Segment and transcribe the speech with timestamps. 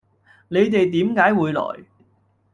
[0.47, 1.61] 你哋點解會來